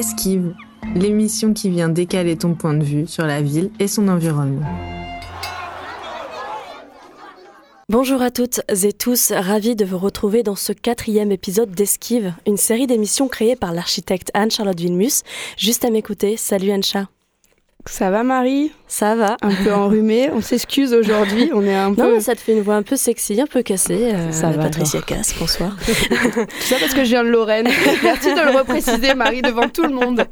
[0.00, 0.54] Esquive,
[0.94, 4.64] l'émission qui vient décaler ton point de vue sur la ville et son environnement.
[7.90, 12.56] Bonjour à toutes et tous, ravi de vous retrouver dans ce quatrième épisode d'Esquive, une
[12.56, 15.22] série d'émissions créée par l'architecte Anne-Charlotte Vilmus.
[15.58, 17.10] Juste à m'écouter, salut Anne-Charlotte.
[17.84, 18.72] Ça va Marie?
[18.90, 19.36] Ça va.
[19.40, 20.30] Un peu enrhumé.
[20.32, 21.50] On s'excuse aujourd'hui.
[21.54, 22.02] On est un peu.
[22.02, 24.10] Non, ça te fait une voix un peu sexy, un peu cassée.
[24.12, 24.64] Euh, ça va.
[24.64, 25.76] Patricia Casse, bonsoir.
[25.86, 25.92] tout
[26.60, 27.68] ça parce que je viens de Lorraine.
[28.02, 30.26] Merci de le repréciser, Marie, devant tout le monde.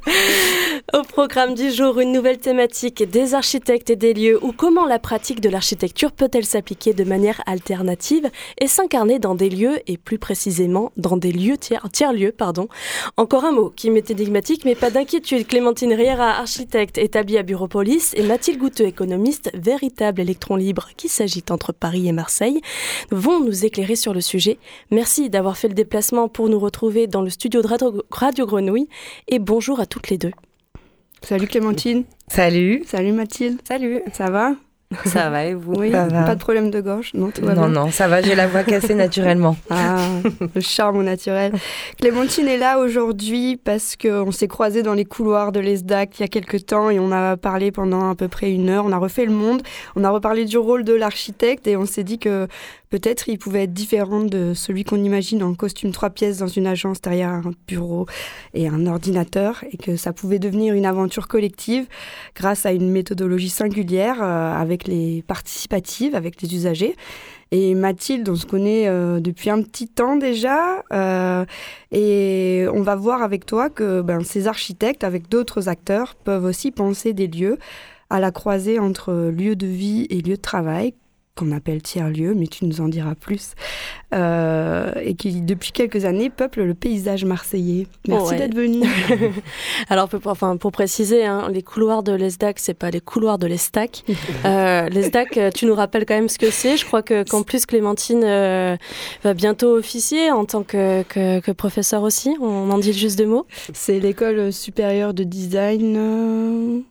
[0.93, 4.99] Au programme du jour, une nouvelle thématique des architectes et des lieux ou comment la
[4.99, 8.29] pratique de l'architecture peut-elle s'appliquer de manière alternative
[8.61, 12.33] et s'incarner dans des lieux et plus précisément dans des lieux tiers, tiers-lieux.
[12.33, 12.67] Pardon.
[13.17, 15.47] Encore un mot qui m'est énigmatique, mais pas d'inquiétude.
[15.47, 21.51] Clémentine Riera, architecte établie à Bureaupolis, et Mathilde Gouteux, économiste, véritable électron libre qui s'agite
[21.51, 22.63] entre Paris et Marseille,
[23.11, 24.57] vont nous éclairer sur le sujet.
[24.91, 27.69] Merci d'avoir fait le déplacement pour nous retrouver dans le studio de
[28.11, 28.89] Radio Grenouille
[29.27, 30.33] et bonjour à toutes les deux.
[31.21, 32.05] Salut Clémentine.
[32.29, 32.85] Salut.
[32.87, 33.61] Salut Mathilde.
[33.69, 34.01] Salut.
[34.15, 34.55] Ça va?
[35.05, 37.91] ça va et vous Oui, pas de problème de gorge, non tout va Non, non,
[37.91, 39.55] ça va, j'ai la voix cassée naturellement.
[39.69, 39.99] Ah,
[40.55, 41.53] le charme naturel.
[41.99, 46.25] Clémentine est là aujourd'hui parce qu'on s'est croisés dans les couloirs de l'ESDAC il y
[46.25, 48.87] a quelques temps et on a parlé pendant à peu près une heure.
[48.87, 49.63] On a refait le monde,
[49.95, 52.49] on a reparlé du rôle de l'architecte et on s'est dit que
[52.91, 56.67] peut-être il pouvait être différent de celui qu'on imagine en costume trois pièces dans une
[56.67, 58.07] agence derrière un bureau
[58.55, 61.87] et un ordinateur et que ça pouvait devenir une aventure collective
[62.35, 66.97] grâce à une méthodologie singulière euh, avec les participatives, avec les usagers.
[67.51, 71.47] Et Mathilde, on se connaît euh, depuis un petit temps déjà, euh,
[71.93, 76.71] et on va voir avec toi que ben, ces architectes, avec d'autres acteurs, peuvent aussi
[76.71, 77.59] penser des lieux
[78.11, 80.93] à la croisée entre lieu de vie et lieu de travail,
[81.39, 83.53] qu'on appelle tiers-lieu, mais tu nous en diras plus,
[84.13, 87.87] euh, et qui depuis quelques années peuple le paysage marseillais.
[88.09, 88.83] Merci d'être venu.
[89.89, 93.47] Alors pour, enfin, pour préciser, hein, les couloirs de l'ESDAC, c'est pas les couloirs de
[93.47, 94.05] l'ESTAC.
[94.45, 96.77] euh, L'ESDAC, euh, tu nous rappelles quand même ce que c'est.
[96.77, 98.77] Je crois que qu'en plus Clémentine euh,
[99.23, 102.37] va bientôt officier en tant que, que, que, professeur aussi.
[102.41, 103.47] On en dit juste deux mots.
[103.73, 106.85] C'est l'école supérieure de design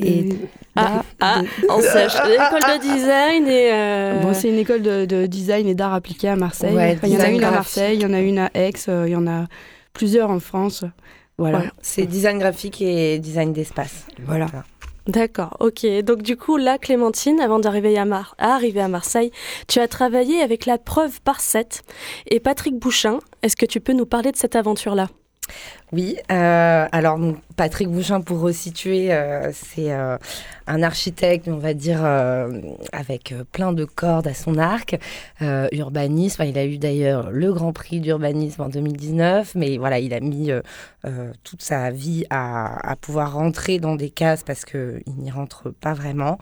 [0.00, 0.28] et
[0.76, 1.90] ah, ah on l'école
[2.78, 6.98] de design et euh, bon c'est une école de, design et d'art appliqué à Marseille.
[7.02, 9.08] Il y en a une à Marseille il y en a une à Aix euh,
[9.08, 9.46] il y en a
[9.92, 10.84] plusieurs en France.
[11.38, 11.64] Voilà.
[11.80, 14.06] C'est design graphique et design d'espace.
[14.24, 14.46] Voilà.
[15.08, 15.84] D'accord, ok.
[16.04, 19.32] Donc du coup, là, Clémentine, avant d'arriver à, Mar à, arriver à Marseille,
[19.66, 21.82] tu as travaillé avec la preuve par 7
[22.30, 23.18] et Patrick Bouchin.
[23.42, 25.08] Est-ce que tu peux nous parler de cette aventure-là?
[25.92, 27.18] Oui, euh, alors
[27.54, 30.16] Patrick Bouchin, pour resituer, euh, c'est euh,
[30.66, 32.02] un architecte, on va dire,
[32.92, 34.98] avec plein de cordes à son arc,
[35.40, 36.44] urbanisme.
[36.44, 40.50] Il a eu d'ailleurs le Grand Prix d'urbanisme en 2019, mais voilà, il a mis
[41.44, 45.92] toute sa vie à, à, pouvoir rentrer dans des cases parce qu'il n'y rentre pas
[45.92, 46.38] vraiment.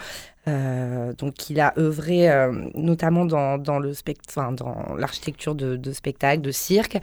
[0.48, 3.92] Euh, donc, il a œuvré euh, notamment dans, dans le
[4.28, 6.98] enfin, dans l'architecture de, de, spectacle, de cirque,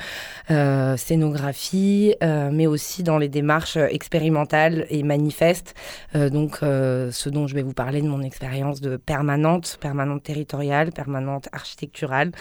[0.50, 5.76] euh, scénographie, mais aussi dans les démarches expérimentales et manifestes.
[6.14, 11.48] donc, ce dont je vais vous parler de mon expérience de permanente, permanente territoriale, permanente
[11.52, 12.32] architecturale,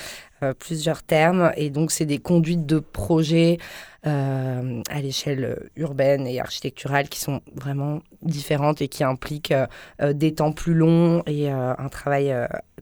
[0.59, 1.53] plusieurs termes.
[1.57, 3.59] Et donc, c'est des conduites de projets
[4.07, 9.53] euh, à l'échelle urbaine et architecturale qui sont vraiment différentes et qui impliquent
[10.01, 12.33] euh, des temps plus longs et euh, un travail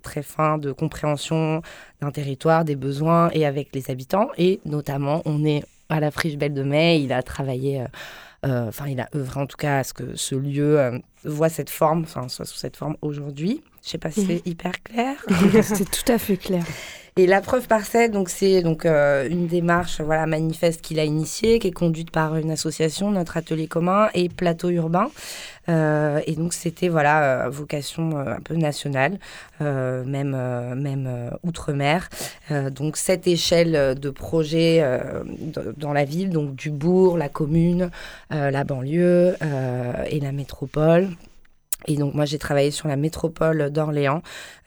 [0.02, 1.62] très fin de compréhension
[2.02, 4.28] d'un territoire, des besoins et avec les habitants.
[4.36, 7.84] Et notamment, on est à la Friche Belle de Mai, il a travaillé
[8.42, 12.04] enfin il a œuvré en tout cas à ce que ce lieu voit cette forme,
[12.06, 13.62] soit sous cette forme aujourd'hui.
[13.84, 15.16] Je sais pas si c'est hyper clair.
[15.62, 16.64] c'est tout à fait clair.
[17.16, 21.04] Et la preuve par cette, donc c'est donc euh, une démarche voilà manifeste qu'il a
[21.04, 25.12] initiée, qui est conduite par une association, notre atelier commun et Plateau urbain.
[25.68, 29.20] Euh, et donc c'était voilà euh, vocation un peu nationale,
[29.60, 30.36] même
[30.74, 32.10] même outre-mer.
[32.72, 34.84] donc cette échelle de projet
[35.76, 37.92] dans la ville, donc du bourg, la commune,
[38.30, 39.36] la banlieue
[40.10, 41.10] et la métropole.
[41.86, 44.22] Et donc moi j'ai travaillé sur la métropole d'Orléans,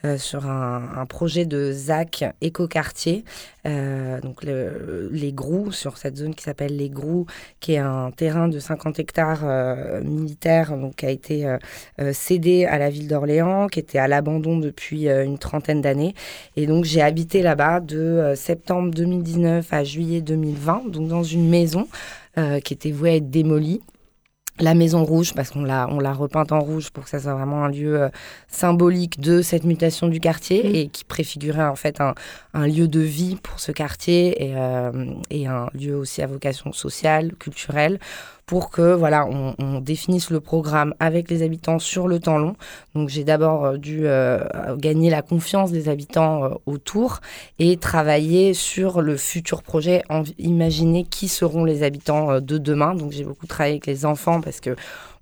[0.05, 3.23] euh, sur un, projet de ZAC écoquartier,
[3.65, 7.25] euh, donc les Grous, sur cette zone qui s'appelle les Grous,
[7.59, 11.45] qui est un terrain de 50 hectares euh, militaire, donc qui a été
[11.99, 16.13] euh, cédé à la ville d'Orléans, qui était à l'abandon depuis une trentaine d'années.
[16.55, 21.87] Et donc j'ai habité là-bas de septembre 2019 à juillet 2020, donc dans une maison
[22.63, 23.81] qui était vouée à être démolie
[24.59, 27.33] la Maison Rouge, parce qu'on l'a, on l'a repeinte en rouge pour que ça soit
[27.33, 28.09] vraiment un lieu euh,
[28.47, 30.75] symbolique de cette mutation du quartier mmh.
[30.75, 32.15] et qui préfigurait en fait un,
[32.53, 34.91] un, lieu de vie pour ce quartier et, euh,
[35.29, 37.99] et, un lieu aussi à vocation sociale, culturelle,
[38.47, 42.55] pour que voilà, on, on, définisse le programme avec les habitants sur le temps long.
[42.95, 44.07] Donc j'ai d'abord dû
[44.77, 47.19] gagner la confiance des habitants autour
[47.59, 50.01] et travailler sur le futur projet,
[50.39, 52.95] imaginer qui seront les habitants de demain.
[52.95, 54.75] Donc j'ai beaucoup travaillé avec les enfants parce que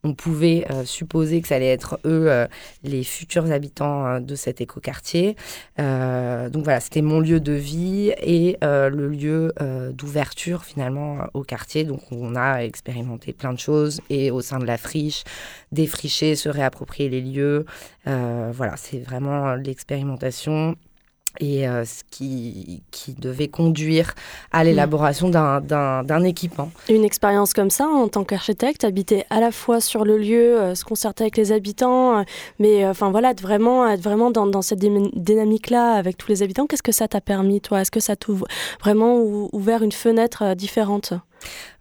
[0.05, 2.45] on pouvait euh, supposer que ça allait être eux euh,
[2.83, 5.35] les futurs habitants euh, de cet écoquartier.
[5.77, 9.53] donc voilà, c'était mon lieu de vie et le lieu
[9.91, 11.83] d'ouverture finalement au quartier.
[11.83, 15.23] Donc on a expérimenté plein de choses et au sein de la friche,
[15.71, 17.65] défricher, se réapproprier les lieux.
[18.05, 20.75] voilà, c'est vraiment l'expérimentation
[21.39, 24.13] et euh, ce qui, qui, devait conduire
[24.51, 26.71] à l'élaboration d'un équipement.
[26.89, 30.75] Une expérience comme ça, en tant qu'architecte, habiter à la fois sur le lieu, euh,
[30.75, 32.23] se concerter avec les habitants, euh,
[32.59, 36.83] mais enfin voilà, être vraiment, être vraiment dans cette dynamique-là avec tous les habitants, qu'est-ce
[36.83, 37.81] que ça t'a permis, toi?
[37.81, 38.31] Est-ce que ça t'a
[38.81, 39.17] vraiment
[39.53, 41.13] ouvert une fenêtre différente?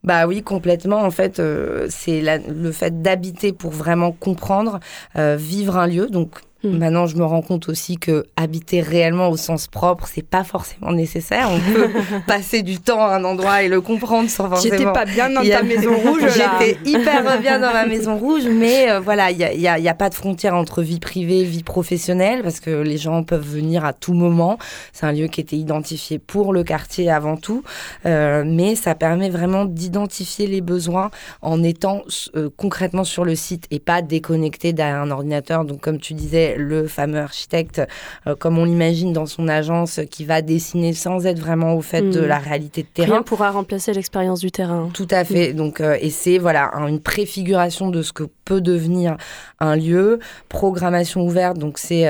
[0.03, 1.03] Bah oui, complètement.
[1.03, 1.41] En fait,
[1.89, 4.81] c'est le fait d'habiter pour vraiment comprendre,
[5.17, 6.09] vivre un lieu.
[6.09, 6.79] Donc Hmm.
[6.79, 10.93] Maintenant, je me rends compte aussi que habiter réellement au sens propre, c'est pas forcément
[10.93, 11.51] nécessaire.
[11.51, 11.91] On peut
[12.27, 14.77] passer du temps à un endroit et le comprendre sans forcément.
[14.77, 16.23] J'étais pas bien dans ta maison rouge.
[16.23, 20.09] J'étais hyper bien dans ma maison rouge, mais euh, voilà, il n'y a, a, pas
[20.09, 23.93] de frontière entre vie privée et vie professionnelle parce que les gens peuvent venir à
[23.93, 24.59] tout moment.
[24.93, 27.63] C'est un lieu qui était identifié pour le quartier avant tout,
[28.07, 31.11] euh, mais ça permet vraiment d'identifier les besoins
[31.43, 32.03] en étant
[32.35, 35.65] euh, concrètement sur le site et pas déconnecté derrière un ordinateur.
[35.65, 37.83] Donc, comme tu disais, le fameux architecte,
[38.27, 42.03] euh, comme on l'imagine dans son agence, qui va dessiner sans être vraiment au fait
[42.03, 42.27] de hmm.
[42.27, 43.13] la réalité de terrain.
[43.13, 44.91] Rien pourra remplacer l'expérience du terrain.
[44.93, 45.53] Tout à fait.
[45.53, 45.57] Hmm.
[45.57, 49.17] Donc, euh, et c'est voilà une préfiguration de ce que peut devenir
[49.61, 50.19] un lieu.
[50.49, 52.09] Programmation ouverte, donc c'est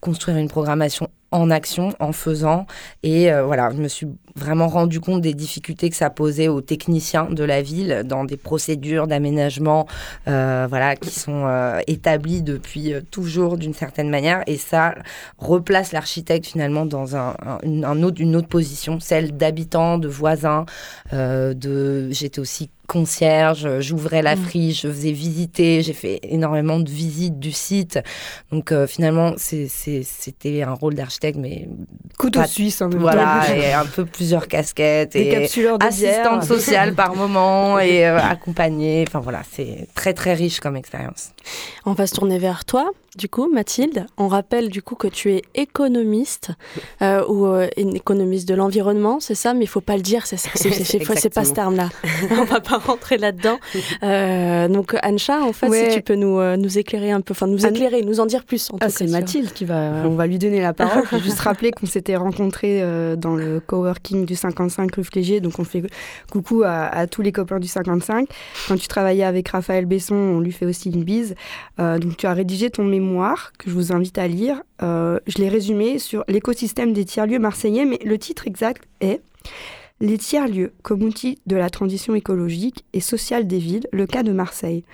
[0.00, 2.66] construire une programmation en action, en faisant.
[3.02, 6.60] Et euh, voilà, je me suis vraiment rendu compte des difficultés que ça posait aux
[6.60, 9.86] techniciens de la ville dans des procédures d'aménagement
[10.28, 14.42] euh, voilà, qui sont euh, établies depuis toujours d'une certaine manière.
[14.46, 14.94] Et ça
[15.38, 20.66] replace l'architecte finalement dans un, un, autre, une autre position, celle d'habitant, de voisin.
[21.12, 22.08] de...
[22.10, 24.42] J'étais aussi concierge, j'ouvrais la mm.
[24.42, 28.00] friche, je faisais visiter, j'ai fait énormément de visites du site.
[28.50, 31.68] Donc euh, finalement, c'était un rôle d'architecte, mais
[32.18, 35.48] couteau suisse, hein, voilà, et un peu plusieurs casquettes et
[35.78, 39.04] assistante sociale par moment et euh, accompagnée.
[39.06, 41.30] Enfin voilà, c'est très très riche comme expérience.
[41.86, 42.90] On va se tourner vers toi.
[43.16, 46.52] Du coup, Mathilde, on rappelle du coup que tu es économiste
[47.02, 50.26] euh, ou euh, une économiste de l'environnement, c'est ça, mais il faut pas le dire,
[50.26, 51.04] c'est c'est
[51.34, 51.88] pas ce terme-là.
[52.30, 53.58] on va pas rentrer là-dedans.
[54.02, 57.66] Euh, donc Ancha, en fait, si tu peux nous, nous éclairer un peu, enfin nous
[57.66, 58.70] éclairer, nous en dire plus.
[58.70, 61.04] En ah, c'est Mathilde qui va, on va lui donner la parole.
[61.10, 62.82] Je vais juste rappeler qu'on s'était rencontrés
[63.16, 65.82] dans le coworking du 55 rue Flégier, donc on fait
[66.30, 68.28] coucou à, à, tous les copains du 55.
[68.68, 71.34] Quand tu travaillais avec Raphaël Besson, on lui fait aussi une bise.
[71.78, 72.99] donc tu as rédigé ton mémoire
[73.58, 74.62] que je vous invite à lire.
[74.82, 79.20] Euh, je l'ai résumé sur l'écosystème des tiers-lieux marseillais, mais le titre exact est
[80.00, 84.32] Les tiers-lieux comme outil de la transition écologique et sociale des villes, le cas de
[84.32, 84.84] Marseille.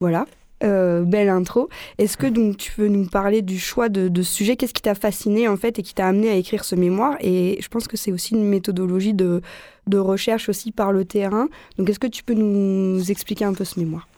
[0.00, 0.26] Voilà.
[0.62, 1.68] Euh, belle intro.
[1.98, 4.56] Est-ce que donc tu peux nous parler du choix de, sujet?
[4.56, 7.16] Qu'est-ce qui t'a fasciné en fait et qui t'a amené à écrire ce mémoire?
[7.20, 9.42] Et je pense que c'est aussi une méthodologie de,
[9.86, 11.48] de recherche aussi par le terrain.
[11.76, 14.08] Donc est-ce que tu peux nous expliquer un peu ce mémoire?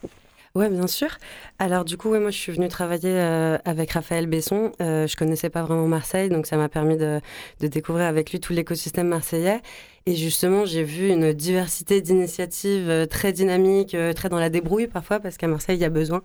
[0.56, 1.10] Oui, bien sûr.
[1.58, 4.72] Alors du coup, moi je suis venue travailler euh, avec Raphaël Besson.
[4.80, 7.20] Euh, je connaissais pas vraiment Marseille, donc ça m'a permis de,
[7.60, 9.60] découvrir avec lui tout l'écosystème marseillais.
[10.06, 15.20] Et justement, j'ai vu une diversité d'initiatives euh, très dynamiques, très dans la débrouille parfois,
[15.20, 16.22] parce qu'à Marseille, il y a besoin.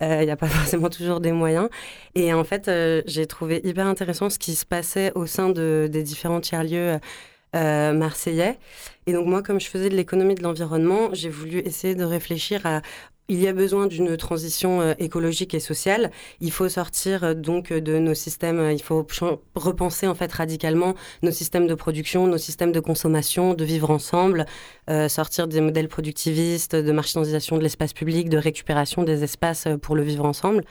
[0.00, 1.68] Il n'y a pas forcément toujours des moyens.
[2.14, 2.70] Et en fait,
[3.06, 6.98] j'ai trouvé hyper intéressant ce qui se passait au sein de, des différents tiers-lieux.
[7.54, 8.58] marseillais.
[9.06, 12.64] Et donc moi, comme je faisais de l'économie de l'environnement, j'ai voulu essayer de réfléchir
[12.64, 12.82] à
[13.28, 16.10] il y a besoin d'une transition euh, écologique et sociale.
[16.40, 19.06] Il faut sortir euh, donc de nos systèmes, euh, il faut
[19.54, 24.46] repenser en fait radicalement nos systèmes de production, nos systèmes de consommation, de vivre ensemble,
[25.08, 30.02] sortir des modèles productivistes, de marchandisation de l'espace public, de récupération des espaces pour le
[30.02, 30.64] vivre ensemble.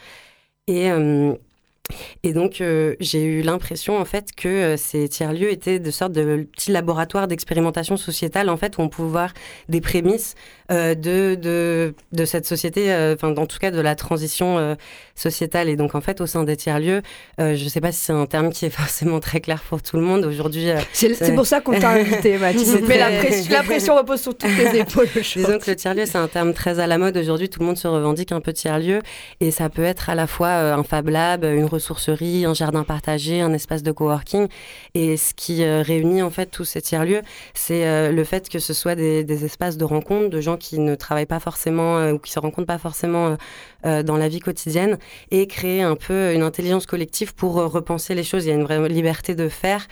[2.24, 6.12] Et donc, euh, j'ai eu l'impression, en fait, que euh, ces tiers-lieux étaient de sorte
[6.12, 9.34] de petits laboratoires d'expérimentation sociétale, en fait, où on pouvait voir
[9.68, 10.34] des prémices
[10.70, 14.76] euh, de, de, de, cette société, enfin, en tout cas, de la transition
[15.16, 15.68] sociétale.
[15.68, 17.02] Et donc, en fait, au sein des tiers-lieux,
[17.38, 19.96] je ne sais pas si c'est un terme qui est forcément très clair pour tout
[19.96, 20.24] le monde.
[20.24, 20.68] Aujourd'hui...
[20.92, 22.84] c'est pour ça qu'on t'a invité, Mathilde.
[22.86, 25.08] Mais la, pression, la pression repose sur toutes tes épaules.
[25.36, 27.16] Disons que le tiers-lieu, c'est un terme très à la mode.
[27.16, 29.00] Aujourd'hui, tout le monde se revendique un peu tiers-lieu.
[29.40, 33.40] Et ça peut être à la fois un Fab Lab, une ressourcerie, un jardin partagé,
[33.40, 34.48] un espace de coworking.
[34.94, 37.22] Et ce qui réunit en fait tous ces tiers-lieux,
[37.54, 41.26] c'est le fait que ce soit des, espaces de rencontre de gens qui ne travaillent
[41.26, 43.36] pas forcément ou qui se rencontrent pas forcément
[43.84, 44.98] dans la vie quotidienne
[45.30, 48.44] et créer un peu une intelligence collective pour repenser les choses.
[48.44, 49.86] Il y a une vraie liberté de faire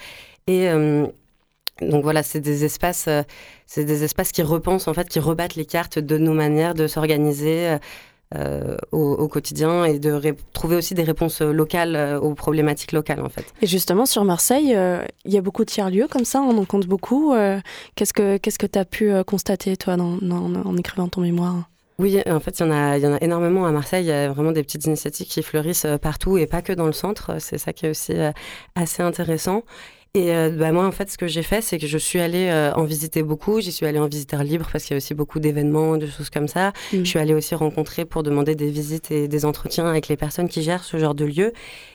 [0.47, 0.69] et
[1.81, 3.23] donc voilà, c'est des espaces, euh,
[3.67, 6.87] c'est des espaces qui repensent en fait, qui rebattent les cartes de nos manières de
[6.87, 7.77] s'organiser
[8.37, 13.29] euh, au, quotidien et de trouver aussi des réponses locales euh, aux problématiques locales en
[13.29, 13.45] fait.
[13.61, 14.77] Et justement sur Marseille,
[15.25, 17.35] il y a beaucoup de tiers-lieux comme ça, on en compte beaucoup.
[17.95, 21.69] qu'est-ce que qu'est-ce que tu as pu constater toi en écrivant ton mémoire?
[21.99, 24.05] Oui, en fait, il y, en a, il y en a énormément à Marseille.
[24.05, 26.93] Il y a vraiment des petites initiatives qui fleurissent partout et pas que dans le
[26.93, 27.37] centre.
[27.41, 28.15] C'est ça qui est aussi
[28.75, 29.65] assez intéressant.
[30.15, 32.49] Et euh, bah, moi, en fait, ce que j'ai fait, c'est que je suis allée
[32.49, 33.61] euh, en visiter beaucoup.
[33.61, 36.31] J'y suis allée en visiteur libre parce qu'il y a aussi beaucoup d'événements, de choses
[36.31, 36.73] comme ça.
[36.93, 36.99] Mm.
[36.99, 40.49] Je suis allée aussi rencontrer pour demander des visites et des entretiens avec les personnes
[40.49, 41.53] qui gèrent ce genre de lieu.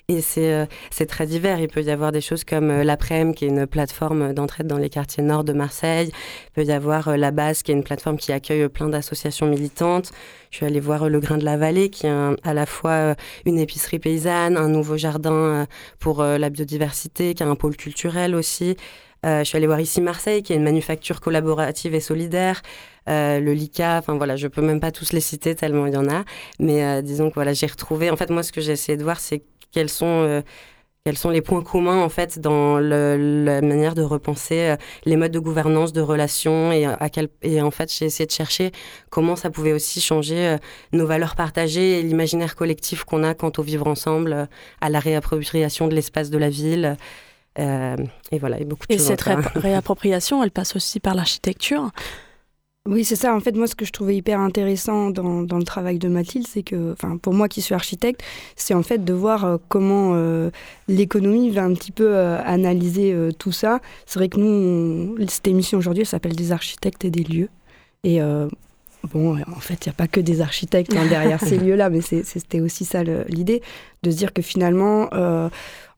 [0.07, 1.59] Et c'est euh, c'est très divers.
[1.59, 4.89] Il peut y avoir des choses comme l'Aprem, qui est une plateforme d'entraide dans les
[4.89, 6.11] quartiers nord de Marseille.
[6.13, 10.11] Il peut y avoir La Base, qui est une plateforme qui accueille plein d'associations militantes.
[10.51, 12.11] Je suis allée voir Le Grain de la Vallée, qui est
[12.43, 15.65] à la fois une épicerie paysanne, un nouveau jardin
[15.99, 18.77] pour la biodiversité, qui a un pôle culturel aussi.
[19.25, 22.61] Euh, je suis allée voir ici Marseille, qui est une manufacture collaborative et solidaire.
[23.09, 25.97] Euh, le LICA, enfin voilà, je peux même pas tous les citer tellement il y
[25.97, 26.23] en a.
[26.59, 28.11] Mais euh, disons que voilà, j'ai retrouvé.
[28.11, 29.43] En fait, moi, ce que j'ai essayé de voir, c'est
[29.75, 30.41] quels sont
[31.03, 35.37] quels sont les points communs en fait dans la manière de repenser les modes de
[35.37, 38.71] gouvernance, de relations et à quel et en fait j'ai essayé de chercher
[39.11, 40.55] comment ça pouvait aussi changer
[40.93, 44.47] nos valeurs partagées et l'imaginaire collectif qu'on a quant au vivre ensemble,
[44.81, 46.97] à la réappropriation de l'espace de la ville.
[47.59, 47.95] Euh,
[48.31, 51.91] et voilà, il beaucoup de Et cette réappropriation, elle passe aussi par l'architecture.
[52.87, 53.35] Oui, c'est ça.
[53.35, 56.45] En fait, moi, ce que je trouvais hyper intéressant dans, dans le travail de Mathilde,
[56.47, 58.21] c'est que, enfin, pour moi qui suis architecte,
[58.55, 60.51] c'est en fait de voir euh, comment euh,
[60.87, 63.79] l'économie va un petit peu analyser tout ça.
[64.05, 67.49] C'est vrai que nous, cette émission aujourd'hui, s'appelle Des architectes et des lieux.
[68.03, 68.21] Et
[69.11, 72.01] bon, en fait, il n'y a pas que des architectes hein, derrière ces lieux-là, mais
[72.01, 73.61] c'était aussi ça l'idée,
[74.03, 75.09] de se dire que finalement,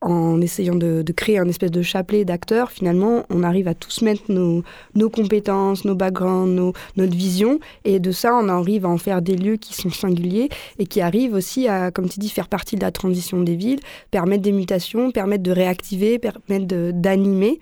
[0.02, 4.32] en essayant de, créer un espèce de chapelet d'acteurs, finalement, on arrive à tous mettre
[4.32, 8.98] nos, nos compétences, nos backgrounds, nos, notre vision, et de ça, on arrive à en
[8.98, 12.48] faire des lieux qui sont singuliers et qui arrivent aussi à, comme tu dis, faire
[12.48, 13.80] partie de la transition des villes,
[14.12, 17.60] permettre des mutations, permettre de réactiver, permettre d'animer.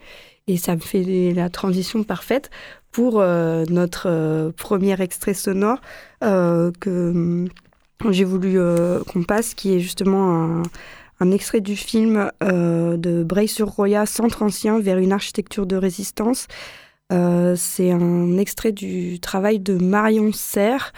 [0.47, 2.51] Et ça me fait la transition parfaite
[2.95, 5.79] pour euh, notre euh, premier extrait sonore
[6.23, 7.45] euh, que
[8.09, 8.57] j'ai voulu
[9.11, 10.63] qu'on passe, qui est justement un
[11.21, 16.47] un extrait du film de Breil-sur-Roya, Centre ancien vers une architecture de résistance.
[17.09, 20.91] C'est un extrait du travail de Marion Serre,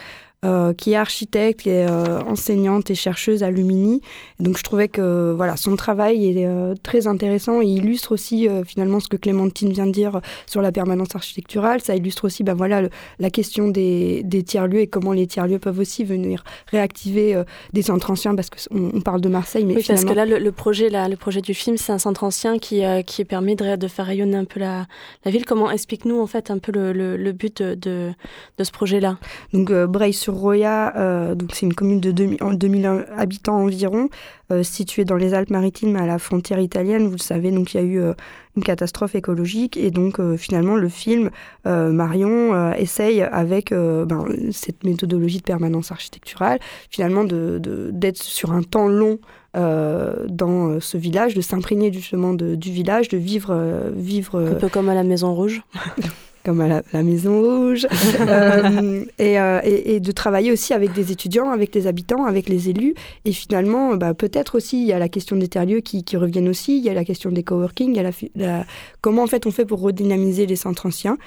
[0.45, 4.01] euh, qui est architecte, qui est euh, enseignante et chercheuse à Lumini.
[4.39, 8.99] donc je trouvais que voilà, son travail est euh, très intéressant et illustre aussi finalement
[8.99, 11.81] ce que Clémentine vient de dire sur la permanence architecturale.
[11.81, 12.83] Ça illustre aussi ben, voilà,
[13.17, 17.41] la question des, des tiers-lieux et comment les tiers-lieux peuvent aussi venir réactiver
[17.73, 19.65] des centres anciens parce qu'on on parle de Marseille.
[19.65, 22.23] Mais oui, parce que là, le, projet, là, le projet du film, c'est un centre
[22.23, 24.85] ancien qui, qui permet de, de, faire rayonner un peu la,
[25.25, 25.45] la ville.
[25.45, 29.17] Comment explique-nous en fait un peu le, le, but de, de, ce projet-là?
[29.51, 34.09] Donc, Breil sur Roya, euh, donc c'est une commune de 2000, habitants environ,
[34.51, 37.05] euh, située dans les Alpes-Maritimes à la frontière italienne.
[37.05, 38.13] Vous le savez, donc il y a eu euh,
[38.57, 41.29] une catastrophe écologique et donc finalement le film
[41.63, 46.57] Marion essaye avec ben, cette méthodologie de permanence architecturale
[46.89, 49.19] finalement d'être de, sur un temps long
[49.53, 54.41] dans ce village, de s'imprégner justement du village, de vivre, vivre.
[54.41, 55.61] Un peu comme à la Maison Rouge.
[56.47, 57.87] comme à la, Maison Rouge,
[58.21, 62.93] euh, euh, et, de travailler aussi avec des étudiants, avec les habitants, avec les élus.
[63.25, 66.77] Et finalement, bah, peut-être aussi, il y a la question des terres-lieux qui, reviennent aussi,
[66.77, 68.65] il y a la question des coworking, il y a la,
[69.01, 71.17] comment en fait on fait pour redynamiser les centres anciens.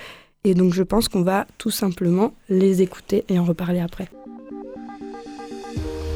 [0.45, 4.09] Et donc je pense qu'on va tout simplement les écouter et en reparler après.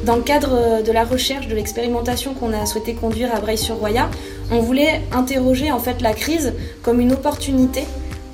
[0.03, 4.09] Dans le cadre de la recherche, de l'expérimentation qu'on a souhaité conduire à Breil-sur-Roya,
[4.51, 7.83] on voulait interroger en fait la crise comme une opportunité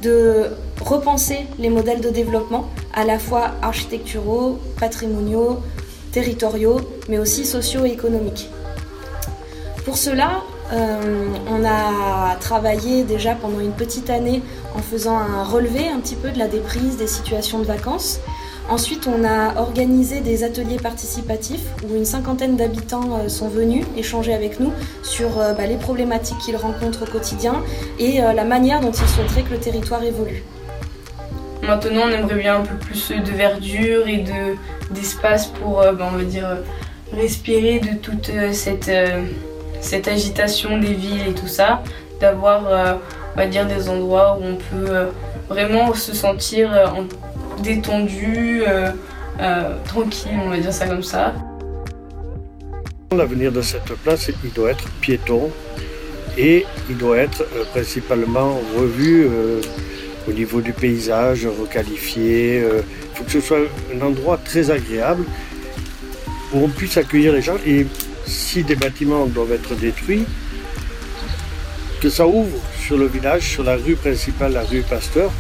[0.02, 0.48] de
[0.82, 5.60] repenser les modèles de développement, à la fois architecturaux, patrimoniaux,
[6.12, 8.50] territoriaux, mais aussi sociaux et économiques.
[9.86, 10.42] Pour cela,
[10.74, 14.42] euh, on a travaillé déjà pendant une petite année
[14.76, 18.20] en faisant un relevé un petit peu de la déprise des situations de vacances
[18.70, 24.34] Ensuite, on a organisé des ateliers participatifs où une cinquantaine d'habitants euh, sont venus échanger
[24.34, 24.72] avec nous
[25.04, 27.64] sur euh, bah, les problématiques qu'ils rencontrent au quotidien
[28.00, 30.44] et euh, la manière dont ils souhaiteraient que le territoire évolue.
[31.64, 34.24] Maintenant, on aimerait bien un peu plus de verdure et
[34.90, 36.58] d'espace pour, bah, on va dire,
[37.14, 38.92] respirer de toute cette,
[39.80, 41.84] cette agitation des villes et tout ça,
[42.20, 42.64] d'avoir,
[43.36, 45.10] on va dire, des endroits où on peut
[45.50, 46.72] vraiment se sentir
[47.62, 48.64] détendu,
[49.86, 51.34] tranquille, on va dire ça comme ça.
[53.12, 55.52] L'avenir de cette place, il doit être piéton
[56.38, 59.60] et il doit être euh, principalement revu euh,
[60.30, 62.58] au niveau du paysage, requalifié.
[62.58, 62.82] Il euh.
[63.14, 63.60] faut que ce soit
[63.94, 65.26] un endroit très agréable
[66.54, 67.86] où on puisse accueillir les gens et
[68.26, 70.26] si des bâtiments doivent être détruits,
[72.02, 75.32] que ça ouvre sur le village, sur la rue principale, la rue Pasteur,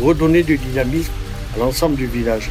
[0.00, 1.12] redonner du dynamisme
[1.60, 2.50] l'ensemble du village.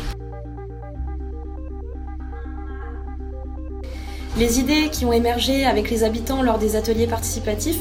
[4.38, 7.80] Les idées qui ont émergé avec les habitants lors des ateliers participatifs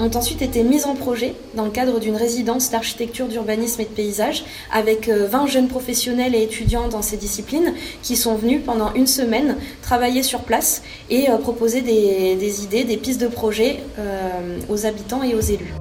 [0.00, 3.90] ont ensuite été mises en projet dans le cadre d'une résidence d'architecture, d'urbanisme et de
[3.90, 8.92] paysage avec 20 euh, jeunes professionnels et étudiants dans ces disciplines qui sont venus pendant
[8.94, 14.58] une semaine travailler sur place et euh, proposer des, idées, des pistes de projet euh,
[14.68, 15.72] aux habitants et aux élus.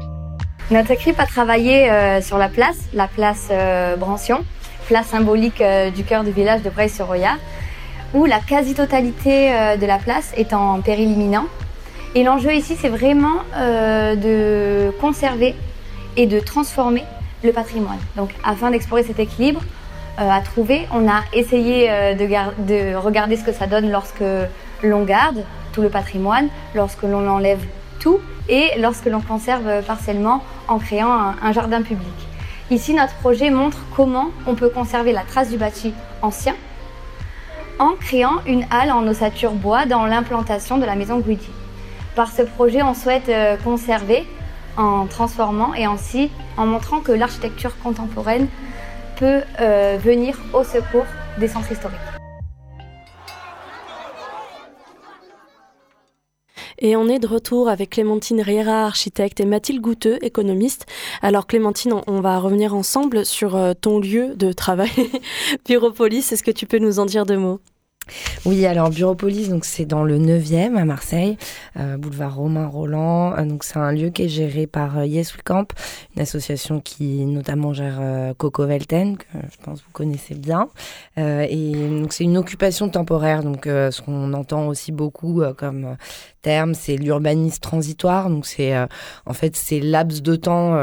[0.69, 1.89] Notre équipe a travaillé
[2.21, 3.49] sur la place, la place
[3.99, 4.45] Brancion,
[4.83, 5.63] place symbolique
[5.95, 7.37] du cœur du village de Breil-sur-Roya
[8.13, 11.45] où la quasi-totalité euh, de la place est en péril imminent.
[12.15, 15.55] Et l'enjeu ici, c'est vraiment euh, de conserver
[16.15, 17.03] et de transformer
[17.43, 17.97] le patrimoine.
[18.15, 19.61] Donc, afin d'explorer cet équilibre
[20.19, 22.25] euh, à trouver, on a essayé de,
[22.67, 24.23] de, regarder ce que ça donne lorsque
[24.83, 27.61] l'on garde tout le patrimoine, lorsque l'on enlève
[27.99, 32.13] tout et lorsque l'on conserve partiellement en créant un jardin public.
[32.71, 36.55] Ici, notre projet montre comment on peut conserver la trace du bâti ancien
[37.79, 41.49] en créant une halle en ossature bois dans l'implantation de la maison Guidi.
[42.15, 44.25] Par ce projet, on souhaite euh, conserver
[44.77, 48.47] en transformant et ainsi en montrant que l'architecture contemporaine
[49.17, 51.05] peut euh, venir au secours
[51.39, 52.12] des centres historiques.
[56.85, 60.85] Et on est de retour avec Clémentine Riera, architecte, et Mathilde Gouteux, économiste.
[61.21, 64.91] Alors Clémentine, on va revenir ensemble sur euh, ton lieu de travail,
[65.65, 66.33] Bureaupolis.
[66.33, 67.61] Est-ce que tu peux nous en dire deux mots?
[68.45, 71.37] Oui, alors Bureaupolis, donc c'est dans le 9e à Marseille,
[71.77, 73.33] euh, boulevard Romain Roland.
[73.33, 75.71] Euh, donc c'est un lieu qui est géré par euh, Yes We Camp,
[76.15, 78.01] une association qui notamment gère
[78.37, 80.67] Coco Velten, que je pense que vous connaissez bien.
[81.17, 85.95] et donc c'est une occupation temporaire, donc ce qu'on entend aussi beaucoup comme
[86.43, 88.29] terme, c'est l'urbanisme transitoire.
[88.29, 88.73] Donc c'est
[89.25, 90.77] en fait c'est laps de temps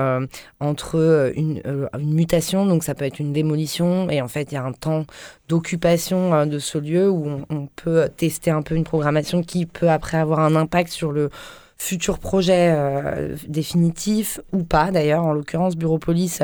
[0.59, 1.63] entre une,
[1.99, 4.73] une, mutation, donc ça peut être une démolition, et en fait il y a un
[4.73, 5.05] temps
[5.49, 10.17] d'occupation de ce lieu où on, peut tester un peu une programmation qui peut après
[10.17, 11.31] avoir un impact sur le
[11.79, 16.41] futur projet euh, définitif ou pas d'ailleurs en l'occurrence Bureaupolis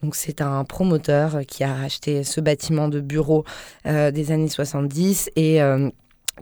[0.00, 3.44] donc c'est un promoteur qui a acheté ce bâtiment de bureau
[3.86, 5.90] euh, des années 70 et euh,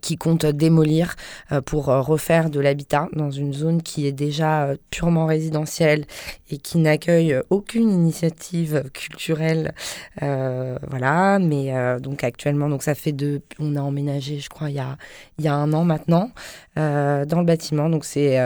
[0.03, 1.15] qui compte démolir
[1.53, 6.05] euh, pour euh, refaire de l'habitat dans une zone qui est déjà euh, purement résidentielle
[6.51, 9.75] et qui n'accueille aucune initiative culturelle.
[10.21, 14.81] voilà, mais donc actuellement, donc ça fait de, on a emménagé, je crois, il y
[14.81, 14.97] a,
[15.39, 16.31] il y a un an maintenant,
[16.77, 17.89] dans le bâtiment.
[17.89, 18.39] Donc c'est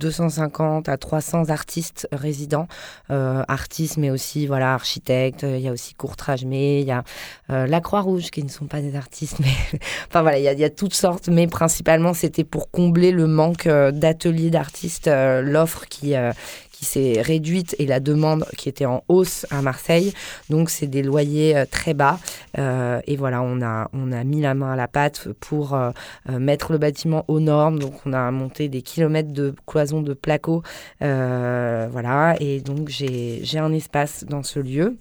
[0.00, 2.68] 250 à 300 artistes résidents,
[3.08, 5.42] artistes, mais aussi voilà architectes.
[5.42, 7.04] Il y a aussi Courtrage, mais il y a
[7.48, 10.60] la Croix-Rouge qui ne sont pas des artistes, mais enfin voilà, il y a, il
[10.60, 15.42] y a toutes sortes, mais principalement c'était pour combler le manque euh, d'ateliers d'artistes, euh,
[15.42, 16.32] l'offre qui, euh,
[16.78, 20.12] qui s'est réduite et la demande qui était en hausse à Marseille.
[20.48, 22.20] Donc c'est des loyers très bas.
[22.56, 25.76] et voilà, on a, on a mis la main à la pâte pour
[26.28, 27.80] mettre le bâtiment aux normes.
[27.80, 30.62] Donc on a monté des kilomètres de cloisons de placo.
[31.00, 34.96] voilà, et donc j'ai un espace dans ce lieu.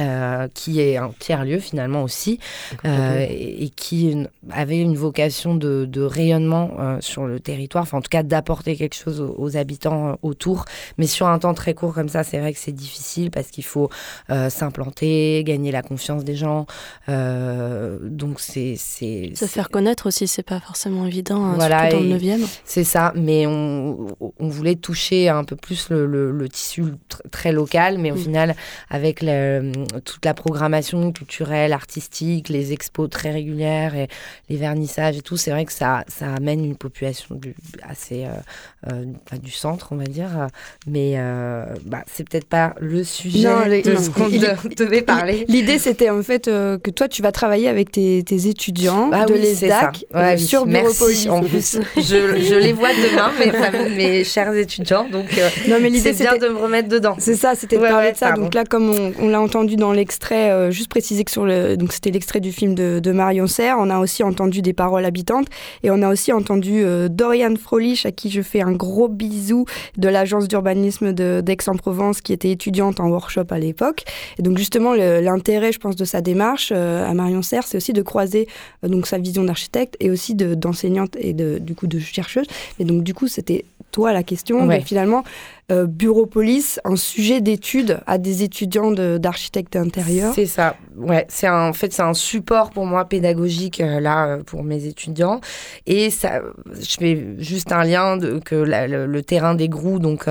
[0.00, 2.40] Euh, qui est un tiers-lieu finalement aussi,
[2.84, 8.00] euh, et, qui avait une vocation de, de rayonnement euh, sur le territoire, enfin en
[8.00, 10.64] tout cas d'apporter quelque chose aux, habitants euh, autour.
[10.98, 13.64] Mais sur un temps très court comme ça, c'est vrai que c'est difficile parce qu'il
[13.64, 13.88] faut
[14.30, 16.66] euh, s'implanter, gagner la confiance des gens.
[17.06, 22.18] donc c'est se faire connaître aussi, c'est pas forcément évident, hein, voilà, surtout dans le
[22.18, 22.46] 9e.
[22.64, 26.82] C'est ça, mais on, on, voulait toucher un peu plus le, le, le tissu
[27.30, 28.56] très local, mais au final
[28.90, 34.08] avec le toute la programmation culturelle, artistique, les expos très régulières et
[34.48, 38.92] les vernissages et tout, c'est vrai que ça, ça amène une population du, assez euh,
[38.92, 40.48] euh, du centre, on va dire.
[40.86, 44.28] Mais euh, bah, c'est peut-être pas le sujet de ce qu'on
[44.76, 45.44] devait parler.
[45.48, 50.06] L'idée, c'était en fait que toi, tu vas travailler avec tes, étudiants ah de l'ESDAC
[50.12, 51.28] ouais, sur Merci.
[51.28, 55.06] En plus, je, je, les vois demain, mes, mes chers étudiants.
[55.10, 55.26] Donc,
[55.68, 57.16] non, mais c'est bien de me remettre dedans.
[57.18, 58.32] C'est ça, c'était de parler de ça.
[58.32, 61.76] Donc là, comme on, on l'a entendu entendu dans l'extrait, juste préciser que sur le,
[61.76, 65.04] donc c'était l'extrait du film de, de, Marion Serre, on a aussi entendu des paroles
[65.04, 65.46] habitantes
[65.82, 69.64] et on a aussi entendu Dorian Frolich, à qui je fais un gros bisou
[69.96, 74.04] de l'agence d'urbanisme d'Aix-en-Provence, qui était étudiante en workshop à l'époque.
[74.38, 78.02] Et donc justement, l'intérêt, je pense, de sa démarche à Marion Serre, c'est aussi de
[78.02, 78.48] croiser
[78.82, 82.46] donc sa vision d'architecte et aussi d'enseignante et de, du coup de chercheuse.
[82.78, 85.22] Et donc du coup, c'était toi la question, mais finalement,
[85.72, 90.34] euh, Bureau Police, un sujet d'étude à des étudiants d'architecte intérieur.
[90.34, 91.24] C'est ça, ouais.
[91.30, 95.40] C'est en fait c'est un support pour moi pédagogique euh, là euh, pour mes étudiants
[95.86, 96.42] et ça,
[96.78, 100.26] je fais juste un lien de, que le, terrain des Grous, donc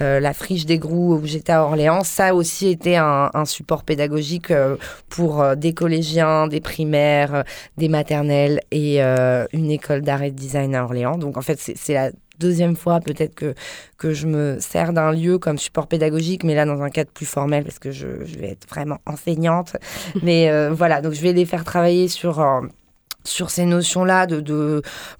[0.00, 4.52] la friche des Grous où j'étais à Orléans, ça aussi un, un support pédagogique
[5.10, 7.44] pour des collégiens, des primaires,
[7.76, 11.18] des maternelles et une école d'art et de design à Orléans.
[11.18, 12.10] Donc en fait c'est la
[12.40, 13.54] deuxième fois peut-être que,
[13.98, 17.26] que je me sers d'un lieu comme support pédagogique, mais là dans un cadre plus
[17.26, 19.76] formel parce que je, vais être vraiment enseignante.
[20.22, 22.40] mais euh, voilà, donc je vais les faire travailler sur...
[22.40, 22.62] Euh,
[23.24, 24.26] sur ces notions-là.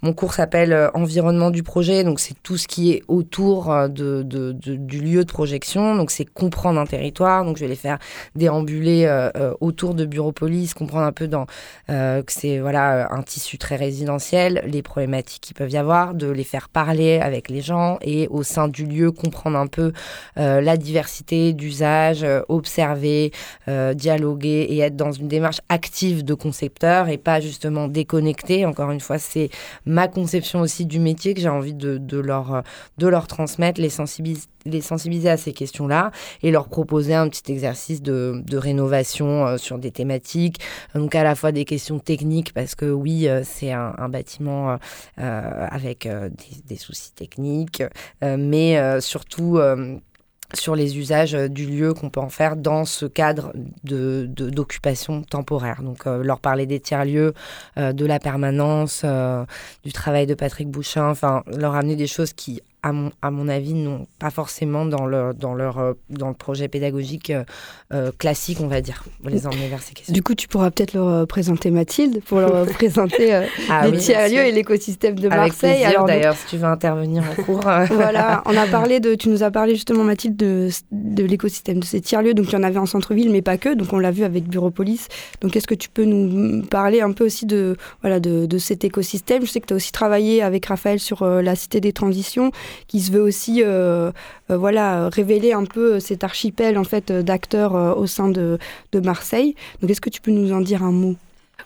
[0.01, 3.87] Mon cours s'appelle euh, Environnement du projet, donc c'est tout ce qui est autour euh,
[3.87, 5.95] du lieu de projection.
[5.95, 7.45] Donc c'est comprendre un territoire.
[7.45, 7.99] Donc je vais les faire
[8.35, 14.63] déambuler euh, autour de Bureaupolis, comprendre un peu que c'est voilà un tissu très résidentiel,
[14.65, 18.43] les problématiques qui peuvent y avoir, de les faire parler avec les gens et au
[18.43, 19.93] sein du lieu comprendre un peu
[20.35, 23.31] la diversité d'usages, observer,
[23.67, 28.65] dialoguer et être dans une démarche active de concepteur et pas justement déconnectés.
[28.65, 29.49] Encore une fois, c'est
[29.85, 32.63] ma conception aussi du métier que j'ai envie de, leur,
[32.97, 33.89] de leur transmettre, les
[34.81, 36.11] sensibiliser à ces questions-là
[36.43, 40.59] et leur proposer un petit exercice de, rénovation euh, sur des thématiques,
[40.93, 44.77] donc à la fois des questions techniques parce que oui, euh, c'est un, bâtiment
[45.19, 46.07] euh, avec
[46.67, 47.83] des, soucis techniques,
[48.21, 49.59] mais surtout
[50.53, 55.23] sur les usages euh, du lieu qu'on peut en faire dans ce cadre de, d'occupation
[55.23, 55.81] temporaire.
[55.81, 57.33] Donc euh, leur parler des tiers-lieux,
[57.77, 59.05] euh, de la permanence,
[59.83, 63.47] du travail de Patrick Bouchin, enfin leur amener des choses qui à mon, à mon
[63.47, 67.43] avis, non pas forcément dans, le, dans, leur, euh, dans le projet pédagogique euh,
[67.93, 70.13] euh, classique, on va dire, les emmener vers ces questions.
[70.13, 74.51] Du coup, tu pourras peut-être leur présenter Mathilde pour leur présenter ah, les tiers-lieux et
[74.51, 75.83] l'écosystème de Marseille.
[75.83, 77.61] Avec d'ailleurs, si tu veux intervenir en cours.
[77.91, 81.85] voilà, on a parlé de, tu nous as parlé justement, Mathilde, de, de l'écosystème de
[81.85, 82.33] ces tiers-lieux.
[82.33, 83.75] Donc, il y en avait en centre-ville, mais pas que.
[83.75, 85.07] Donc, on l'a vu avec Bureaupolis.
[85.41, 88.83] Donc, est-ce que tu peux nous parler un peu aussi de, voilà, de, de cet
[88.83, 89.45] écosystème?
[89.45, 92.51] Je sais que tu as aussi travaillé avec Raphaël sur la Cité des Transitions
[92.87, 94.11] qui se veut aussi euh,
[94.49, 98.57] euh, voilà, révéler un peu cet archipel en fait, d'acteurs euh, au sein de,
[99.03, 99.55] Marseille.
[99.81, 101.15] Donc est-ce que tu peux nous en dire un mot?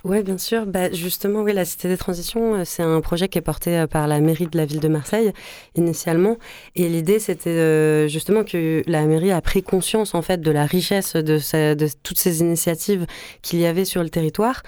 [0.04, 0.66] Oui, bien sûr.
[0.66, 4.20] Bah, justement, oui, la Cité des Transitions, c'est un projet qui est porté par la
[4.20, 5.32] mairie de la ville de Marseille
[5.76, 6.38] initialement.
[6.76, 11.16] Et l'idée, c'était justement que la mairie a pris conscience en fait de la richesse
[11.16, 11.40] de
[12.04, 13.08] toutes ces initiatives
[13.42, 14.62] qu'il y avait sur le territoire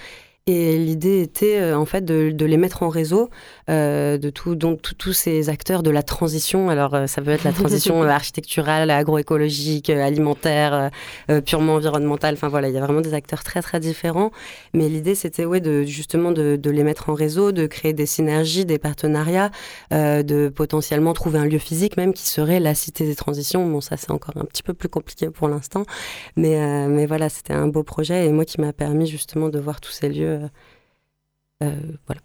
[0.49, 3.29] et l'idée était euh, en fait de, de, les mettre en réseau
[3.69, 6.69] euh, de tout, donc tous ces acteurs de la transition.
[6.69, 10.89] Alors euh, ça peut être la transition architecturale, agroécologique, alimentaire,
[11.45, 12.35] purement environnementale.
[12.35, 14.31] Enfin voilà, il y a vraiment des acteurs très très différents.
[14.73, 18.05] Mais l'idée c'était ouais de justement de, de, les mettre en réseau, de créer des
[18.05, 19.51] synergies, des partenariats,
[19.91, 23.69] de potentiellement trouver un lieu physique même qui serait la cité des transitions.
[23.69, 25.83] Bon ça c'est encore un petit peu plus compliqué pour l'instant,
[26.37, 29.81] mais mais voilà c'était un beau projet et moi qui m'a permis justement de voir
[29.81, 30.49] tous ces lieux euh,
[31.63, 32.21] euh, voilà.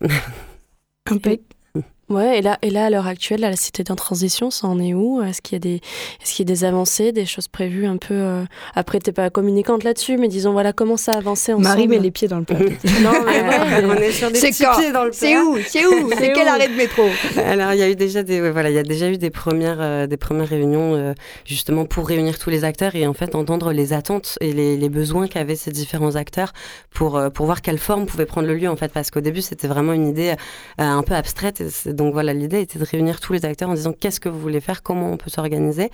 [2.13, 4.79] Ouais, et là, et là à l'heure actuelle, à la Cité en transition, ça en
[4.79, 5.23] est où?
[5.23, 5.81] Est-ce qu'il y a des,
[6.21, 8.45] est-ce qu'il y a des avancées, des choses prévues un peu euh...
[8.75, 11.69] Après, t'es pas communicante là-dessus, mais disons voilà comment ça a avancé ensemble?
[11.69, 12.59] Marie met les pieds dans le plat.
[13.03, 15.19] non, mais ouais, on est sur des petits pieds dans le plat.
[15.19, 15.57] C'est où?
[15.67, 16.11] C'est où?
[16.19, 17.03] C'est quel arrêt de métro?
[17.37, 19.81] Alors, il y a eu déjà des, voilà, il y a déjà eu des premières,
[19.81, 21.15] euh, des premières réunions euh,
[21.47, 24.89] justement pour réunir tous les acteurs et en fait entendre les attentes et les, les
[24.91, 26.53] besoins qu'avaient ces différents acteurs
[26.93, 29.41] pour euh, pour voir quelle forme pouvait prendre le lieu en fait, parce qu'au début
[29.41, 30.35] c'était vraiment une idée
[30.79, 31.63] un peu abstraite.
[32.03, 34.61] Donc voilà, l'idée était de réunir tous les acteurs en disant qu'est-ce que vous voulez
[34.61, 35.89] faire, comment on peut s'organiser?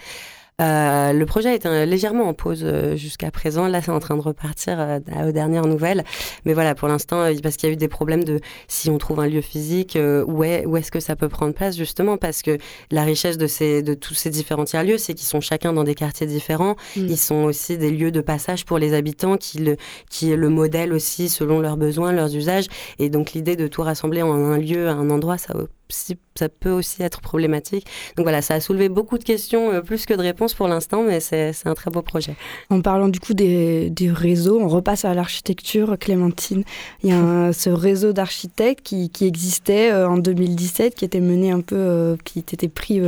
[0.61, 3.69] Euh, le projet est légèrement en pause euh, jusqu'à présent.
[3.69, 6.03] Là, c'est en train de repartir euh, aux dernières nouvelles.
[6.47, 9.21] Mais voilà, pour l'instant, parce qu'il y a eu des problèmes de si on trouve
[9.21, 12.59] un lieu physique, où, est, où est-ce que ça peut prendre place, justement, parce que
[12.91, 15.95] la richesse de, ces, de tous ces différents tiers-lieux, c'est qu'ils sont chacun dans des
[15.95, 16.75] quartiers différents.
[16.97, 17.07] Mm.
[17.09, 19.77] Ils sont aussi des lieux de passage pour les habitants, qui, le,
[20.11, 22.67] qui est le modèle aussi selon leurs besoins, leurs usages.
[22.99, 25.55] Et donc, l'idée de tout rassembler en un lieu, un endroit, ça
[25.89, 27.87] ça peut aussi être problématique.
[28.17, 31.03] Donc voilà, ça a soulevé beaucoup de questions, euh, plus que de réponses pour l'instant,
[31.03, 32.35] mais c'est un très beau projet.
[32.71, 36.65] En parlant du coup des, des réseaux, on repasse à l'architecture, Clémentine.
[37.03, 41.51] Il y a ce réseau d'architectes qui, qui, existait euh, en 2017, qui était mené
[41.51, 43.01] un peu, euh, qui était pris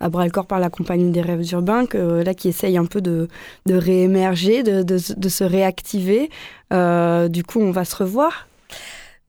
[0.00, 2.86] à bras le corps par la Compagnie des rêves urbains, que, là qui essaye un
[2.86, 3.28] peu de,
[3.66, 6.30] de réémerger, de, de, de, se réactiver.
[6.70, 8.46] du coup, on va se revoir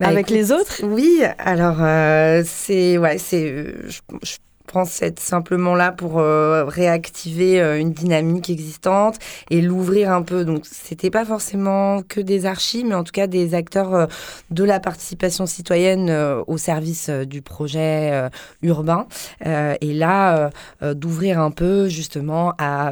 [0.01, 0.81] bah, avec les autres?
[0.83, 7.61] Oui, alors euh, c'est ouais, c'est je, je pense être simplement là pour euh, réactiver
[7.61, 9.17] euh, une dynamique existante
[9.49, 10.43] et l'ouvrir un peu.
[10.43, 14.07] Donc c'était pas forcément que des archives, mais en tout cas des acteurs
[14.49, 16.09] de la participation citoyenne
[16.47, 18.29] au service du projet
[18.61, 19.07] urbain.
[19.45, 20.49] et là,
[20.81, 22.91] d'ouvrir un peu justement à,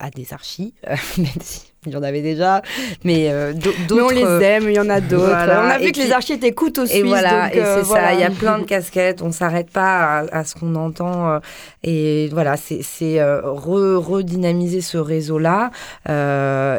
[0.00, 0.72] à des archives,
[1.18, 2.60] même si il y en avait déjà,
[3.04, 4.06] mais euh, d'autres.
[4.06, 5.30] on les euh, aime, il y en a d'autres.
[5.30, 6.98] On a vu que les archives écoutent aussi.
[6.98, 8.14] Et voilà, et euh, c'est ça.
[8.14, 9.22] Il y a plein de casquettes.
[9.22, 11.40] On s'arrête pas à, ce qu'on entend.
[11.84, 15.70] et voilà, c'est redynamiser ce réseau-là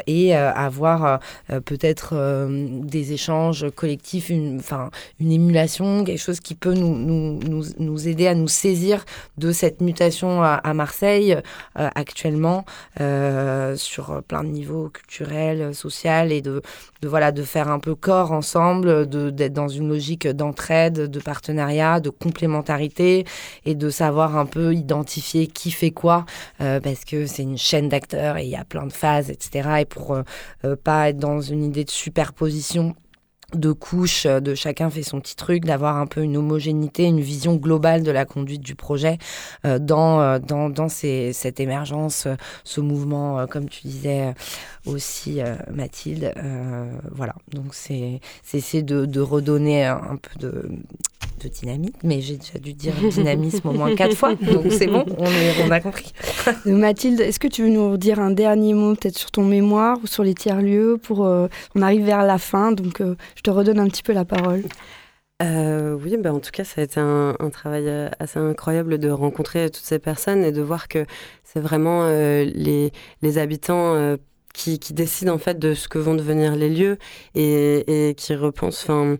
[0.06, 1.20] et avoir
[1.66, 4.90] peut-être des échanges collectifs, une, enfin
[5.22, 9.06] une émulation, quelque chose qui peut nous, nous, nous, nous aider à nous saisir
[9.38, 11.38] de cette mutation à, à Marseille
[11.76, 12.66] actuellement
[13.76, 16.62] sur plein de niveaux culturelle, sociale et de,
[17.02, 22.00] de, voilà, de faire un peu corps ensemble, d'être dans une logique d'entraide, de partenariat,
[22.00, 23.26] de complémentarité
[23.66, 26.26] et de savoir un peu identifier qui fait quoi
[26.62, 29.70] euh, parce que c'est une chaîne d'acteurs et il y a plein de phases, etc.
[29.82, 30.24] Et pour euh,
[30.66, 32.96] euh, pas être dans une idée de superposition
[33.54, 37.20] de couches, euh, de chacun fait son petit truc, d'avoir un peu une homogénéité, une
[37.20, 39.18] vision globale de la conduite du projet
[39.66, 42.28] euh, dans, euh, dans, dans ces, cette émergence,
[42.64, 44.34] ce mouvement, comme tu disais
[44.86, 45.40] aussi,
[45.72, 46.34] Mathilde.
[47.12, 48.20] voilà, donc c'est
[48.54, 50.70] essayer de redonner un peu de,
[51.40, 55.06] de dynamisme, mais j'ai déjà dû dire dynamisme au moins quatre fois, donc c'est bon,
[55.18, 56.14] on, a compris.
[56.66, 60.08] Mathilde, est-ce que tu veux nous dire un dernier mot peut-être sur ton mémoire ou
[60.08, 63.80] sur les tiers-lieux pour euh, On arrive vers la fin, donc euh, je te redonne
[63.80, 64.64] un petit peu la parole.
[65.42, 69.70] Euh, oui, ben en tout cas, ça a été un, travail assez incroyable de rencontrer
[69.70, 71.06] toutes ces personnes et de voir que
[71.46, 74.18] c'est vraiment les, les, habitants
[74.54, 76.98] qui, qui, décident en fait de ce que vont devenir les lieux
[77.36, 78.84] et, et qui repensent.
[78.84, 79.18] Enfin,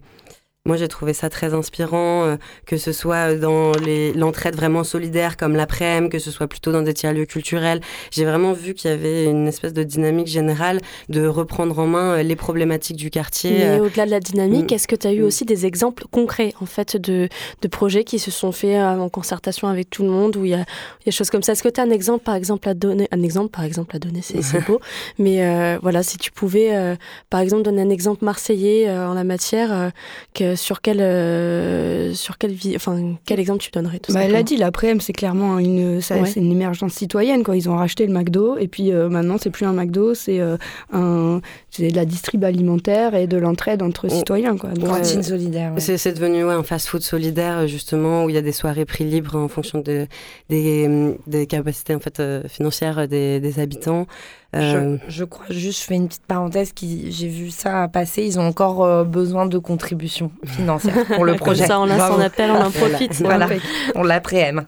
[0.66, 3.72] moi, j'ai trouvé ça très inspirant, euh, que ce soit dans
[4.14, 7.80] l'entraide vraiment solidaire comme l'après-midi, que ce soit plutôt dans des tiers-lieux culturels.
[8.12, 12.18] J'ai vraiment vu qu'il y avait une espèce de dynamique générale de reprendre en main
[12.18, 13.52] euh, les problématiques du quartier.
[13.52, 14.76] Mais euh, au-delà de la dynamique, mm.
[14.76, 15.26] est-ce que tu as eu mm.
[15.26, 17.30] aussi des exemples concrets en fait de,
[17.62, 20.56] de projets qui se sont faits en concertation avec tout le monde où il y
[20.56, 20.66] a,
[21.06, 21.54] des choses comme ça?
[21.54, 24.00] Est-ce que tu as un exemple par exemple à donner Un exemple par exemple à
[24.00, 24.82] donner, c'est beau.
[25.18, 26.98] Mais voilà, si tu pouvais
[27.30, 29.92] par exemple donner un exemple marseillais en la matière
[30.34, 34.58] que sur quel, euh, sur quel, enfin, quel exemple tu donnerais bah, Elle a dit,
[34.58, 37.44] l'après-midi, c'est clairement une, c'est une émergence citoyenne.
[37.44, 37.58] Quoi.
[37.58, 40.58] Ils ont racheté le McDo et puis euh, maintenant, c'est plus un McDo, c'est euh,
[40.92, 41.42] un,
[41.80, 44.58] de la distrib alimentaire et de l'entraide entre citoyens.
[44.58, 44.72] Quoi.
[44.72, 45.74] Cantine solidaire.
[45.78, 49.48] C'est, devenu un fast-food solidaire, justement, où il y a des soirées prix libres en
[49.48, 50.08] fonction de,
[50.50, 54.08] des, des capacités en fait, financières des, des habitants.
[54.56, 58.40] Euh, je, crois juste, je fais une petite parenthèse, qui, j'ai vu ça passer, ils
[58.40, 61.68] ont encore euh, besoin de contributions financières pour le projet.
[61.68, 63.14] ça, on lance son appel, on en profite.
[63.22, 63.48] Voilà,
[63.94, 64.66] on l'après-aime.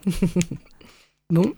[1.32, 1.52] bon,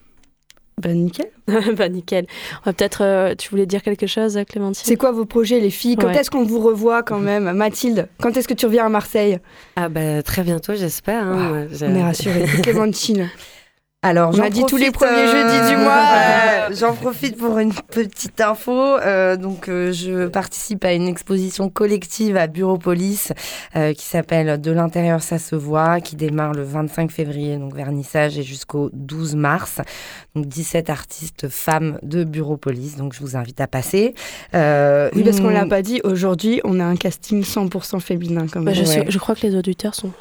[0.82, 1.28] bah nickel.
[1.78, 2.26] bah nickel.
[2.62, 4.84] On va peut-être, euh, tu voulais dire quelque chose, Clémentine?
[4.86, 5.98] C'est quoi vos projets, les filles?
[5.98, 7.52] Quand est-ce qu'on vous revoit quand même?
[7.52, 9.40] Mathilde, quand est-ce que tu reviens à Marseille?
[9.76, 11.28] Ah bah très bientôt, j'espère.
[11.28, 12.46] Hein, on est rassurés.
[12.62, 13.30] Clémentine
[14.06, 16.04] alors, on dit tous les premiers jeudis du mois.
[16.14, 18.74] Euh, j'en profite pour une petite info.
[18.74, 23.32] Euh, donc, euh, je participe à une exposition collective à Bureaupolis
[23.74, 28.44] qui s'appelle De l'intérieur, ça se voit, qui démarre le 25 février, donc vernissage, et
[28.44, 29.78] jusqu'au 12 mars.
[30.36, 32.98] Donc, 17 artistes femmes de Bureaupolis.
[32.98, 34.16] Donc, je vous invite à passer.
[34.54, 38.48] oui, parce qu'on l'a pas dit, aujourd'hui, on a un casting 100% féminin.
[38.52, 40.12] Quand bah, je, je, crois que les auditeurs sont,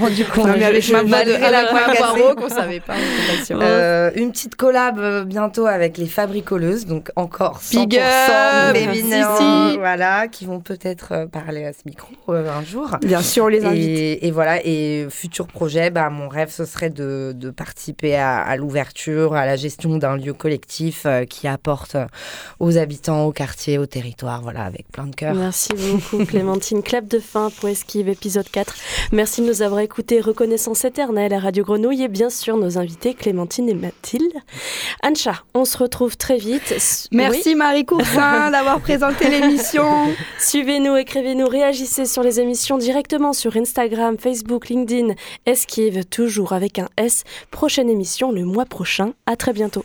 [0.00, 0.46] rendus compte.
[0.46, 2.95] Non, mais avec ma voix de la qu'on savait pas.
[3.50, 10.46] Euh, une petite collab euh, bientôt avec les fabricoleuses, donc encore 100% féminin, voilà, qui
[10.46, 12.96] vont peut-être euh, parler à ce micro un jour.
[13.02, 14.18] Bien sûr, on les invite.
[14.22, 19.34] Et, voilà, et futur projet, bah, mon rêve, ce serait de, de participer à, l'ouverture,
[19.34, 21.96] à la gestion d'un lieu collectif qui apporte
[22.58, 25.34] aux habitants, au quartier, au territoire, voilà, avec plein de cœur.
[25.34, 26.82] Merci beaucoup, Clémentine.
[26.82, 28.74] Clap de fin pour Esquive, épisode 4.
[29.12, 30.20] Merci de nous avoir écoutés.
[30.20, 34.32] Reconnaissance éternelle à Radio Grenouille et bien sûr nos invités invitées Clémentine et Mathilde.
[35.02, 36.72] Ancha, on se retrouve très vite.
[37.10, 39.84] Merci Marie Coursin d'avoir présenté l'émission.
[40.38, 45.14] Suivez-nous, écrivez-nous, réagissez sur les émissions directement sur Instagram, Facebook, LinkedIn.
[45.46, 47.24] Esquive, toujours avec un S.
[47.50, 49.14] Prochaine émission le mois prochain.
[49.26, 49.84] À très bientôt.